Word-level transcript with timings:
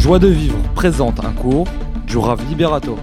Joie 0.00 0.18
de 0.18 0.28
vivre 0.28 0.56
présente 0.72 1.20
un 1.20 1.34
cours 1.34 1.68
du 2.06 2.16
Rav 2.16 2.42
Liberato. 2.48 2.96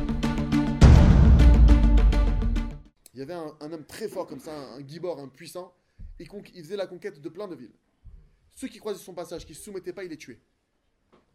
Il 3.13 3.19
y 3.19 3.21
avait 3.21 3.35
un, 3.35 3.71
homme 3.71 3.85
très 3.85 4.07
fort 4.07 4.25
comme 4.25 4.39
ça, 4.39 4.51
un, 4.51 4.79
un 4.79 4.87
gibor, 4.87 5.19
un 5.19 5.27
puissant. 5.27 5.75
Il, 6.19 6.27
faisait 6.27 6.75
la 6.75 6.87
conquête 6.87 7.21
de 7.21 7.29
plein 7.29 7.47
de 7.47 7.53
villes. 7.53 7.75
Ceux 8.55 8.67
qui 8.67 8.79
croisaient 8.79 8.99
son 8.99 9.13
passage, 9.13 9.45
qui 9.45 9.51
ne 9.51 9.57
se 9.57 9.61
soumettaient 9.61 9.93
pas, 9.93 10.05
il 10.05 10.09
les 10.09 10.17
tuait. 10.17 10.39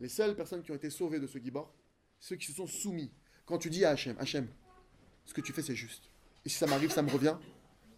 Les 0.01 0.09
seules 0.09 0.35
personnes 0.35 0.65
qui 0.65 0.73
ont 0.73 0.75
été 0.75 0.91
sauvées 0.91 1.21
de 1.21 1.29
ce 1.29 1.39
gibor, 1.39 1.73
ceux 2.19 2.35
qui 2.35 2.47
se 2.47 2.55
sont 2.55 2.67
soumis. 2.67 3.13
Quand 3.47 3.59
tu 3.59 3.71
dis 3.71 3.85
à 3.85 3.91
Hachem, 3.91 4.17
Hachem, 4.19 4.49
ce 5.25 5.33
que 5.33 5.43
tu 5.43 5.53
fais 5.53 5.63
c'est 5.63 5.77
juste. 5.77 6.11
Et 6.45 6.49
si 6.49 6.57
ça 6.57 6.67
m'arrive, 6.67 6.91
ça 6.91 7.03
me 7.03 7.11
revient. 7.11 7.37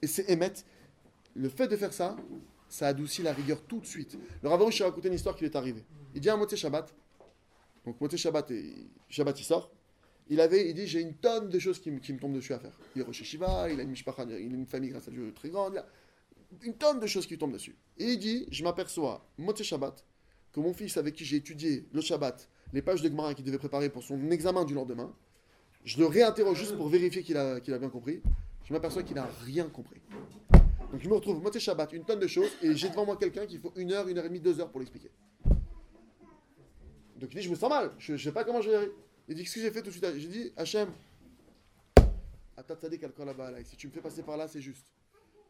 Et 0.02 0.06
c'est 0.06 0.28
émettre. 0.28 0.60
Le 1.34 1.48
fait 1.48 1.66
de 1.66 1.78
faire 1.78 1.94
ça, 1.94 2.14
ça 2.68 2.88
adoucit 2.88 3.22
la 3.22 3.32
rigueur 3.32 3.62
tout 3.62 3.80
de 3.80 3.86
suite. 3.86 4.18
Le 4.42 4.50
Ravarouche 4.50 4.82
a 4.82 4.84
raconté 4.84 5.08
une 5.08 5.14
histoire 5.14 5.34
qui 5.34 5.44
lui 5.44 5.50
est 5.50 5.56
arrivée. 5.56 5.86
Il 6.14 6.20
dit 6.20 6.28
à 6.28 6.36
Motsé 6.36 6.56
Shabbat, 6.56 6.94
donc 7.84 8.00
Motsé 8.00 8.16
Shabbat, 8.16 8.52
Shabbat 9.08 9.40
il 9.40 9.44
sort, 9.44 9.70
il 10.28 10.40
avait, 10.40 10.68
il 10.70 10.74
dit, 10.74 10.86
j'ai 10.86 11.00
une 11.00 11.14
tonne 11.14 11.50
de 11.50 11.58
choses 11.58 11.78
qui, 11.80 11.90
me- 11.90 11.98
qui 12.00 12.12
me 12.12 12.18
tombent 12.18 12.34
dessus 12.34 12.54
à 12.54 12.58
faire. 12.58 12.78
Il 12.96 13.02
est 13.02 13.08
Hashiva, 13.08 13.70
il 13.70 13.78
a 13.78 13.82
une 13.82 13.90
mishpacha, 13.90 14.24
il 14.24 14.32
a 14.32 14.38
une 14.38 14.66
famille 14.66 14.90
grâce 14.90 15.06
à 15.08 15.10
Dieu 15.10 15.32
très 15.34 15.50
grande, 15.50 15.84
une 16.62 16.74
tonne 16.74 16.98
de 17.00 17.06
choses 17.06 17.26
qui 17.26 17.36
tombent 17.36 17.52
dessus. 17.52 17.76
Et 17.98 18.12
il 18.12 18.18
dit, 18.18 18.46
je 18.50 18.64
m'aperçois, 18.64 19.26
Motsé 19.38 19.64
Shabbat, 19.64 20.04
que 20.52 20.60
mon 20.60 20.72
fils 20.72 20.96
avec 20.96 21.14
qui 21.14 21.24
j'ai 21.24 21.36
étudié 21.36 21.86
le 21.92 22.00
Shabbat, 22.00 22.48
les 22.72 22.80
pages 22.80 23.02
de 23.02 23.08
Gemara 23.08 23.34
qu'il 23.34 23.44
devait 23.44 23.58
préparer 23.58 23.90
pour 23.90 24.02
son 24.02 24.30
examen 24.30 24.64
du 24.64 24.72
lendemain, 24.74 25.14
je 25.84 25.98
le 25.98 26.06
réinterroge 26.06 26.58
juste 26.58 26.76
pour 26.76 26.88
vérifier 26.88 27.22
qu'il 27.22 27.36
a, 27.36 27.56
a 27.56 27.78
bien 27.78 27.90
compris. 27.90 28.22
Je 28.64 28.72
m'aperçois 28.72 29.02
qu'il 29.02 29.16
n'a 29.16 29.28
rien 29.44 29.68
compris. 29.68 30.00
Donc 30.90 31.02
je 31.02 31.08
me 31.08 31.14
retrouve, 31.14 31.42
Motsé 31.42 31.60
Shabbat, 31.60 31.92
une 31.92 32.04
tonne 32.04 32.20
de 32.20 32.26
choses, 32.26 32.50
et 32.62 32.74
j'ai 32.74 32.88
devant 32.88 33.04
moi 33.04 33.16
quelqu'un 33.16 33.44
qu'il 33.44 33.60
faut 33.60 33.72
une 33.76 33.92
heure, 33.92 34.08
une 34.08 34.16
heure 34.16 34.24
et 34.24 34.28
demie, 34.28 34.40
deux 34.40 34.58
heures 34.58 34.70
pour 34.70 34.80
l'expliquer. 34.80 35.10
Il 37.32 37.36
dit, 37.38 37.42
je 37.42 37.50
me 37.50 37.54
sens 37.54 37.70
mal, 37.70 37.92
je 37.98 38.12
ne 38.12 38.18
sais 38.18 38.32
pas 38.32 38.44
comment 38.44 38.60
je 38.60 38.70
vais. 38.70 38.90
Il 39.28 39.34
dit, 39.34 39.42
qu'est-ce 39.42 39.54
que 39.54 39.60
j'ai 39.60 39.70
fait 39.70 39.80
tout 39.80 39.88
de 39.88 39.92
suite? 39.92 40.06
J'ai 40.16 40.28
dit, 40.28 40.52
Hachem, 40.56 40.90
si 43.64 43.76
tu 43.76 43.88
me 43.88 43.92
fais 43.92 44.00
passer 44.00 44.22
par 44.22 44.36
là, 44.36 44.46
c'est 44.48 44.60
juste. 44.60 44.86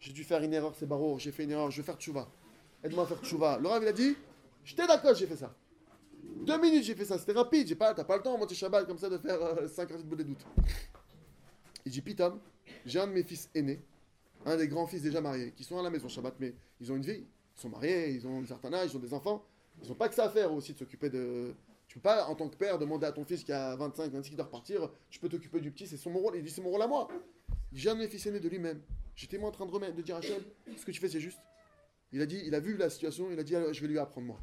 J'ai 0.01 0.13
dû 0.13 0.25
faire 0.25 0.43
une 0.43 0.53
erreur, 0.53 0.75
c'est 0.79 0.87
barreau, 0.87 1.19
j'ai 1.19 1.33
fait 1.33 1.45
une 1.45 1.51
erreur, 1.51 1.71
je 1.71 1.79
vais 1.79 1.87
faire 1.87 1.97
tchouva. 1.97 2.29
Aide-moi 2.83 3.05
à 3.05 3.07
faire 3.07 3.23
tchouva. 3.23 3.59
Rav, 3.63 3.83
il 3.83 3.89
a 3.89 3.93
dit, 3.93 4.17
j'étais 4.65 4.87
d'accord, 4.87 5.15
j'ai 5.15 5.27
fait 5.27 5.37
ça. 5.37 5.55
Deux 6.23 6.59
minutes, 6.61 6.85
j'ai 6.85 6.95
fait 6.95 7.05
ça, 7.05 7.19
c'était 7.19 7.33
rapide, 7.33 7.67
j'ai 7.67 7.75
pas, 7.75 7.95
t'as 7.95 8.05
pas 8.05 8.17
le 8.17 8.23
temps, 8.23 8.37
monter 8.37 8.55
Shabbat 8.55 8.87
comme 8.87 8.99
ça, 8.99 9.09
de 9.09 9.19
faire 9.19 9.39
5 9.69 9.91
heures 9.91 10.03
de 10.03 10.17
des 10.17 10.25
doutes. 10.25 10.45
Il 11.87 11.93
dit, 11.93 12.03
Pitom, 12.03 12.41
j'ai 12.85 13.01
un 13.01 13.07
de 13.07 13.13
mes 13.13 13.23
fils 13.23 13.49
aînés, 13.55 13.83
un 14.45 14.57
des 14.57 14.69
grands 14.69 14.87
fils 14.87 15.03
déjà 15.03 15.21
mariés, 15.21 15.53
qui 15.53 15.65
sont 15.65 15.79
à 15.79 15.83
la 15.83 15.91
maison 15.91 16.09
Shabbat, 16.09 16.35
mais 16.41 16.55
ils 16.81 16.93
ont 16.93 16.97
une 16.97 17.03
vie, 17.03 17.25
ils 17.57 17.61
sont 17.61 17.69
mariés, 17.69 18.11
ils 18.11 18.27
ont 18.27 18.43
un 18.43 18.47
certain 18.47 18.73
âge, 18.73 18.91
ils 18.93 18.97
ont 18.97 19.01
des 19.01 19.15
enfants, 19.15 19.45
ils 19.83 19.89
n'ont 19.89 19.95
pas 19.95 20.09
que 20.09 20.15
ça 20.15 20.25
à 20.25 20.31
faire 20.31 20.53
aussi 20.53 20.73
de 20.73 20.79
s'occuper 20.79 21.11
de. 21.11 21.55
Tu 21.87 21.99
peux 21.99 22.03
pas, 22.03 22.27
en 22.27 22.35
tant 22.35 22.49
que 22.49 22.57
père, 22.57 22.79
demander 22.79 23.07
à 23.07 23.13
ton 23.13 23.25
fils 23.25 23.45
qui 23.45 23.53
a 23.53 23.77
25, 23.77 24.11
26 24.11 24.31
qui 24.31 24.37
doit 24.37 24.47
repartir, 24.47 24.91
tu 25.11 25.21
peux 25.21 25.29
t'occuper 25.29 25.61
du 25.61 25.71
petit, 25.71 25.87
c'est 25.87 25.97
son 25.97 26.13
rôle. 26.13 26.37
Il 26.37 26.43
dit, 26.43 26.51
c'est 26.51 26.63
mon 26.63 26.71
rôle 26.71 26.83
à 26.83 26.87
moi. 26.87 27.09
De 27.73 27.93
mes 27.95 28.09
fils 28.09 28.27
aînés 28.27 28.41
de 28.41 28.49
lui-même. 28.49 28.81
J'étais 29.17 29.39
moi 29.39 29.51
en 29.51 29.53
train 29.53 29.67
de 29.67 29.71
remettre, 29.71 29.95
de 29.95 30.03
dire 30.03 30.17
à 30.17 30.19
Hachem, 30.19 30.43
ce 30.77 30.85
que 30.85 30.91
tu 30.91 31.01
fais, 31.01 31.09
c'est 31.09 31.21
juste. 31.21 31.39
Il 32.13 32.21
a 32.21 32.27
dit, 32.27 32.41
il 32.47 32.55
a 32.55 32.61
vu 32.61 32.77
la 32.77 32.89
situation, 32.89 33.29
il 33.31 33.39
a 33.39 33.43
dit, 33.43 33.55
je 33.73 33.81
vais 33.81 33.89
lui 33.89 33.99
apprendre 33.99 34.27
moi. 34.29 34.41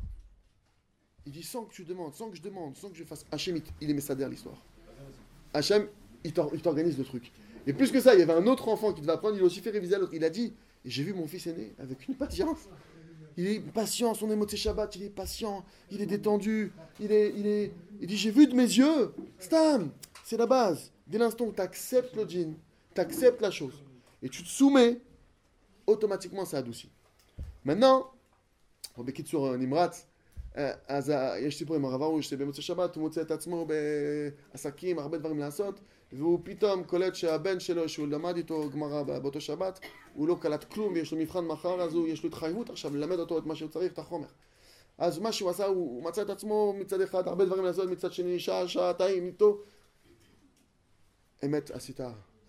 Il 1.26 1.32
dit, 1.32 1.44
sans 1.44 1.66
que 1.66 1.74
tu 1.74 1.84
demandes, 1.84 2.14
sans 2.14 2.30
que 2.30 2.38
je 2.38 2.42
demande, 2.42 2.76
sans 2.76 2.90
que 2.90 2.96
je 2.96 3.04
fasse. 3.04 3.26
Hachem, 3.32 3.62
il, 3.80 3.90
aimait 3.90 4.02
ça 4.02 4.16
derrière 4.16 4.30
l'histoire. 4.30 4.64
Hachem, 5.54 5.88
il 6.24 6.34
t'or- 6.34 6.52
il 6.54 6.62
t'organise 6.62 6.98
le 6.98 7.04
truc. 7.04 7.32
Et 7.68 7.74
plus 7.74 7.92
que 7.92 8.00
ça, 8.00 8.14
il 8.14 8.20
y 8.20 8.24
avait 8.24 8.34
un 8.34 8.48
autre 8.48 8.68
enfant 8.68 8.94
qui 8.94 9.02
devait 9.02 9.14
apprendre, 9.14 9.36
il 9.38 9.42
a 9.42 9.46
aussi 9.46 9.62
fait 9.62 9.70
réviser 9.70 9.98
l'autre. 9.98 10.14
Il 10.14 10.24
a 10.24 10.30
dit, 10.30 10.54
j'ai 10.84 11.04
vu 11.04 11.14
mon 11.14 11.28
fils 11.28 11.48
aîné 11.48 11.74
avec 11.80 12.08
une 12.08 12.16
patience. 12.16 12.68
Il 13.38 13.48
est 13.48 13.60
patient, 13.60 14.14
son 14.14 14.30
émotion 14.30 14.58
Shabbat, 14.58 14.96
il 14.96 15.04
est 15.04 15.10
patient, 15.10 15.64
il 15.90 16.02
est 16.02 16.06
détendu, 16.06 16.72
il 17.00 17.12
est, 17.12 17.34
il 17.36 17.48
est, 17.48 17.72
il 18.00 18.08
dit 18.08 18.18
j'ai 18.18 18.32
vu 18.32 18.48
de 18.48 18.56
mes 18.56 18.64
yeux. 18.64 19.14
Stam, 19.40 19.92
c'est 20.24 20.38
la 20.38 20.46
base. 20.46 20.92
Dès 21.08 21.18
l'instant 21.18 21.46
où 21.46 21.52
tu 21.52 21.62
acceptes 21.62 22.16
le 22.16 22.28
djinn, 22.28 22.56
tu 22.94 23.02
acceptes 23.02 23.42
la 23.42 23.52
chose 23.52 23.84
et 24.22 24.30
tu 24.30 24.44
te 24.44 24.48
soumets, 24.48 25.00
automatiquement 25.88 26.46
ça 26.46 26.58
adoucit. 26.58 26.90
Maintenant, 27.64 28.12
on 28.96 29.02
Rebekit 29.02 29.25
sur 29.25 29.46
euh, 29.46 29.58
Nimrat, 29.58 29.92
אז 30.88 31.09
ה- 31.09 31.39
יש 31.39 31.57
סיפור 31.59 31.75
עם 31.75 31.85
הרב 31.85 32.01
ארוש 32.01 32.29
שבמוצאי 32.29 32.63
שבת 32.63 32.95
הוא 32.95 33.01
מוצא 33.03 33.22
את 33.22 33.31
עצמו 33.31 33.67
בעסקים, 34.51 35.00
הרבה 35.00 35.17
דברים 35.17 35.39
לעשות, 35.39 35.79
והוא 36.13 36.39
פתאום 36.44 36.84
קולט 36.84 37.16
שהבן 37.16 37.59
שלו, 37.59 37.89
שהוא 37.89 38.07
למד 38.07 38.35
איתו 38.35 38.69
גמרא 38.69 39.03
בא- 39.03 39.19
באותו 39.19 39.41
שבת, 39.41 39.79
הוא 40.13 40.28
לא 40.28 40.38
קלט 40.41 40.63
כלום 40.63 40.94
ויש 40.94 41.12
לו 41.12 41.17
מבחן 41.17 41.45
מחר, 41.45 41.81
אז 41.81 41.94
הוא, 41.94 42.07
יש 42.07 42.23
לו 42.23 42.29
התחייבות 42.29 42.69
עכשיו 42.69 42.95
ללמד 42.95 43.19
אותו 43.19 43.38
את 43.38 43.45
מה 43.45 43.56
שהוא 43.56 43.69
צריך, 43.69 43.94
את 43.94 44.00
החומר. 44.00 44.28
אז 44.97 45.19
מה 45.19 45.31
שהוא 45.31 45.50
עשה, 45.50 45.66
הוא, 45.66 45.75
הוא 45.75 46.03
מצא 46.03 46.22
את 46.22 46.29
עצמו 46.29 46.73
מצד 46.79 47.01
אחד 47.01 47.28
הרבה 47.28 47.45
דברים 47.45 47.66
לעשות, 47.66 47.89
מצד 47.89 48.13
שני 48.13 48.39
שעה, 48.39 48.68
שעתיים 48.68 49.25
איתו. 49.25 49.62
אמת 51.45 51.72
עשית, 51.72 52.00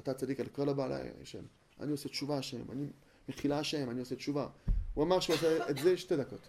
אתה 0.01 0.15
צדיק 0.15 0.41
על 0.41 0.47
כל 0.47 0.69
הבעלה, 0.69 0.99
השם. 1.23 1.43
אני 1.81 1.91
עושה 1.93 2.09
תשובה, 2.09 2.39
השם. 2.39 2.71
אני 2.73 2.87
מחילה 3.29 3.59
השם, 3.59 3.91
אני 3.91 4.01
עושה 4.01 4.17
תשובה. 4.17 4.47
הוא 4.95 5.05
אמר 5.05 5.21
שהוא 5.21 5.35
עושה 5.37 5.71
את 5.71 5.77
זה 5.79 5.97
שתי 5.97 6.17
דקות. 6.17 6.49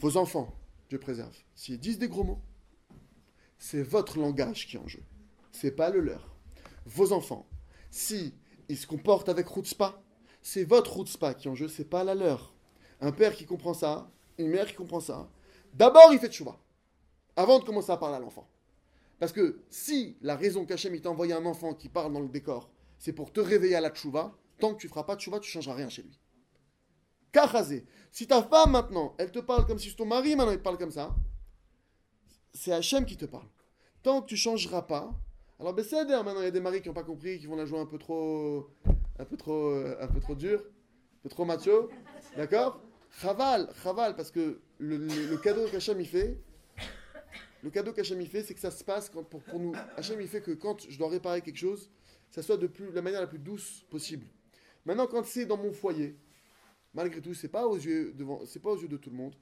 Vos 0.00 0.16
enfants, 0.16 0.54
Dieu 0.88 0.98
préserve, 0.98 1.36
s'ils 1.54 1.78
disent 1.78 1.98
des 1.98 2.08
gros 2.08 2.24
mots, 2.24 2.40
c'est 3.58 3.82
votre 3.82 4.18
langage 4.18 4.66
qui 4.66 4.76
est 4.76 4.80
en 4.80 4.88
jeu. 4.88 5.02
C'est 5.52 5.72
pas 5.72 5.90
le 5.90 6.00
leur. 6.00 6.34
Vos 6.86 7.12
enfants, 7.12 7.46
si 7.90 8.34
ils 8.70 8.78
se 8.78 8.86
comportent 8.86 9.28
avec 9.28 9.46
Rutzpa, 9.46 10.02
c'est 10.40 10.64
votre 10.64 10.96
Rutzpa 10.96 11.34
qui 11.34 11.48
est 11.48 11.50
en 11.50 11.54
jeu, 11.54 11.68
c'est 11.68 11.84
pas 11.84 12.02
la 12.02 12.14
leur. 12.14 12.54
Un 13.02 13.12
père 13.12 13.36
qui 13.36 13.44
comprend 13.44 13.74
ça, 13.74 14.10
une 14.38 14.48
mère 14.48 14.68
qui 14.68 14.74
comprend 14.74 15.00
ça, 15.00 15.30
d'abord 15.74 16.14
il 16.14 16.18
fait 16.18 16.32
tchouva. 16.32 16.58
Avant 17.36 17.58
de 17.58 17.64
commencer 17.64 17.92
à 17.92 17.98
parler 17.98 18.16
à 18.16 18.20
l'enfant. 18.20 18.48
Parce 19.18 19.32
que 19.32 19.60
si 19.68 20.16
la 20.22 20.34
raison 20.34 20.64
qu'Hachem 20.64 20.98
t'a 20.98 21.10
envoyé 21.10 21.34
un 21.34 21.44
enfant 21.44 21.74
qui 21.74 21.90
parle 21.90 22.14
dans 22.14 22.20
le 22.20 22.28
décor, 22.28 22.70
c'est 22.98 23.12
pour 23.12 23.34
te 23.34 23.40
réveiller 23.40 23.74
à 23.74 23.82
la 23.82 23.90
tchouva, 23.90 24.34
tant 24.60 24.72
que 24.72 24.80
tu 24.80 24.88
feras 24.88 25.04
pas 25.04 25.16
tchouva, 25.16 25.40
tu 25.40 25.50
changeras 25.50 25.74
rien 25.74 25.90
chez 25.90 26.04
lui. 26.04 26.18
Kachazé. 27.32 27.84
Si 28.10 28.26
ta 28.26 28.42
femme 28.42 28.72
maintenant, 28.72 29.14
elle 29.18 29.30
te 29.30 29.38
parle 29.38 29.66
comme 29.66 29.78
si 29.78 29.94
ton 29.94 30.06
mari 30.06 30.34
maintenant 30.34 30.52
il 30.52 30.60
parle 30.60 30.78
comme 30.78 30.90
ça, 30.90 31.14
c'est 32.52 32.72
Hachem 32.72 33.04
qui 33.04 33.16
te 33.16 33.24
parle. 33.24 33.46
Tant 34.02 34.22
que 34.22 34.26
tu 34.26 34.36
changeras 34.36 34.82
pas, 34.82 35.12
alors 35.60 35.74
c'est 35.84 36.04
maintenant 36.06 36.40
il 36.40 36.44
y 36.44 36.46
a 36.46 36.50
des 36.50 36.60
maris 36.60 36.80
qui 36.80 36.88
n'ont 36.88 36.94
pas 36.94 37.04
compris, 37.04 37.38
qui 37.38 37.46
vont 37.46 37.56
la 37.56 37.66
jouer 37.66 37.78
un 37.78 37.86
peu 37.86 37.98
trop, 37.98 38.70
un 39.18 39.24
peu 39.24 39.36
trop, 39.36 39.70
euh, 39.70 39.96
un 40.00 40.08
peu 40.08 40.18
trop 40.18 40.34
dur, 40.34 40.60
un 40.60 41.22
peu 41.22 41.28
trop 41.28 41.44
macho, 41.44 41.90
d'accord? 42.36 42.80
Chaval, 43.20 43.68
chaval, 43.82 44.16
parce 44.16 44.30
que 44.30 44.60
le, 44.78 45.36
cadeau 45.36 45.66
qu'Hachem 45.66 46.00
il 46.00 46.06
fait, 46.06 46.38
le 47.62 47.70
cadeau 47.70 47.92
qu'Hachem 47.92 48.20
il 48.20 48.28
fait, 48.28 48.42
c'est 48.42 48.54
que 48.54 48.60
ça 48.60 48.70
se 48.70 48.82
passe 48.82 49.10
quand, 49.10 49.22
pour, 49.22 49.60
nous. 49.60 49.74
Hachem 49.96 50.20
il 50.20 50.28
fait 50.28 50.40
que 50.40 50.52
quand 50.52 50.88
je 50.88 50.98
dois 50.98 51.10
réparer 51.10 51.42
quelque 51.42 51.58
chose, 51.58 51.90
ça 52.30 52.42
soit 52.42 52.56
de 52.56 52.66
plus, 52.66 52.90
la 52.92 53.02
manière 53.02 53.20
la 53.20 53.26
plus 53.26 53.38
douce 53.38 53.84
possible. 53.90 54.26
Maintenant, 54.86 55.06
quand 55.06 55.24
c'est 55.26 55.44
dans 55.44 55.58
mon 55.58 55.72
foyer, 55.72 56.16
malgré 56.94 57.20
tout, 57.20 57.34
c'est 57.34 57.48
pas 57.48 57.66
aux 57.66 57.76
yeux 57.76 58.12
devant, 58.12 58.44
c'est 58.46 58.60
pas 58.60 58.70
aux 58.70 58.78
yeux 58.78 58.88
de 58.88 58.96
tout 58.96 59.10
le 59.10 59.16
monde. 59.16 59.34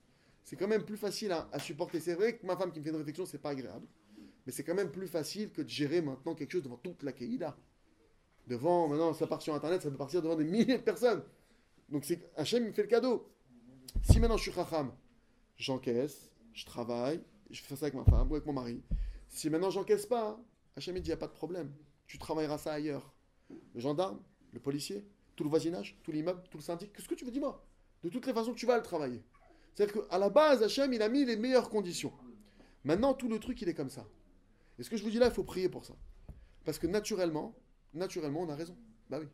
C'est 0.45 0.57
quand 0.57 0.69
même 0.69 0.85
plus 0.85 0.97
facile 0.97 1.33
à, 1.33 1.59
supporter. 1.59 2.01
C'est 2.01 2.15
vrai 2.15 2.37
que 2.37 2.47
ma 2.47 2.57
femme 2.57 2.73
qui 2.73 2.79
me 2.79 2.85
fait 2.85 2.91
une 2.91 2.97
réflexion, 2.97 3.27
c'est 3.27 3.39
pas 3.39 3.51
agréable, 3.51 3.87
mais 4.47 4.53
c'est 4.53 4.65
quand 4.65 4.75
même 4.75 4.91
plus 4.91 5.07
facile 5.07 5.53
que 5.53 5.61
de 5.61 5.69
gérer 5.69 6.01
maintenant 6.01 6.35
quelque 6.35 6.53
chose 6.53 6.63
devant 6.63 6.79
toute 6.79 7.03
la 7.03 7.13
Keïda. 7.13 7.57
Devant, 8.47 8.89
maintenant, 8.89 9.13
ça 9.13 9.27
part 9.27 9.43
sur 9.43 9.55
Internet, 9.55 9.83
ça 9.83 9.91
peut 9.91 9.97
partir 9.99 10.23
devant 10.23 10.37
des 10.37 10.45
milliers 10.45 10.79
de 10.79 10.83
personnes. 10.83 11.23
Donc 11.91 12.05
c'est 12.05 12.31
Hachem 12.37 12.65
me 12.65 12.73
fait 12.73 12.83
le 12.83 12.89
cadeau. 12.89 13.31
Si 14.03 14.21
maintenant 14.21 14.37
je 14.37 14.43
suis 14.43 14.53
chacham, 14.53 14.93
j'encaisse, 15.57 16.31
je 16.53 16.65
travaille, 16.65 17.21
je 17.51 17.61
fais 17.63 17.77
ça 17.77 17.87
avec 17.87 17.95
ma 17.95 18.05
femme 18.05 18.31
ou 18.31 18.35
avec 18.35 18.47
mon 18.47 18.53
mari. 18.53 18.83
Si 19.29 19.51
maintenant 19.51 19.71
j'encaisse 19.71 20.07
pas, 20.07 20.41
Hachem 20.77 20.97
il 20.97 21.03
dit 21.03 21.09
il 21.09 21.11
n'y 21.11 21.15
a 21.15 21.19
pas 21.19 21.27
de 21.27 21.33
problème. 21.33 21.73
Tu 22.07 22.19
travailleras 22.19 22.59
ça 22.59 22.73
ailleurs. 22.73 23.15
Le 23.75 23.81
gendarme, 23.81 24.21
le 24.53 24.61
policier, 24.61 25.07
tout 25.39 25.45
le 25.45 25.51
voisinage, 25.51 25.97
tout 26.03 26.11
l'immeuble, 26.11 26.43
tout 26.51 26.59
le 26.59 26.65
syndic, 26.65 26.93
qu'est-ce 26.93 27.07
que 27.07 27.15
tu 27.15 27.25
veux, 27.25 27.31
dis-moi? 27.31 27.65
De 28.03 28.09
toutes 28.09 28.27
les 28.27 28.33
façons, 28.33 28.55
tu 28.55 28.67
vas 28.67 28.77
le 28.77 28.83
travailler. 28.83 29.23
C'est-à-dire 29.73 30.09
qu'à 30.09 30.19
la 30.19 30.31
base, 30.31 30.65
Hachem, 30.65 30.93
il 30.93 31.01
a 31.01 31.09
mis 31.09 31.25
les 31.25 31.37
meilleures 31.37 31.71
conditions. 31.71 32.13
Maintenant, 32.83 33.15
tout 33.15 33.29
le 33.29 33.39
truc, 33.39 33.63
il 33.63 33.69
est 33.69 33.75
comme 33.75 33.89
ça. 33.89 34.05
Et 34.81 34.83
ce 34.83 34.91
que 34.91 34.97
je 34.97 35.05
vous 35.05 35.11
dis 35.11 35.21
là, 35.21 35.27
il 35.27 35.33
faut 35.33 35.45
prier 35.45 35.69
pour 35.69 35.85
ça. 35.85 35.95
Parce 36.65 36.81
que 36.81 36.89
naturellement, 36.89 37.55
naturellement, 37.95 38.41
on 38.41 38.49
a 38.49 38.57
raison. 38.57 38.77
Bah 39.09 39.19
oui. 39.21 39.29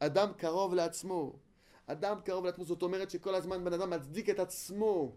Adam 0.00 0.32
Karov 0.32 0.74
Latzmo. 0.74 1.40
Adam 1.86 2.20
Karov 2.20 2.44
Latzmo. 2.44 2.64
Zotomeret 2.64 3.08
Shekolazman 3.08 3.62
Ben 3.62 3.72
Adam 3.74 3.92
Atzdik 3.92 4.28
et 4.30 4.40
Atzmo. 4.40 5.16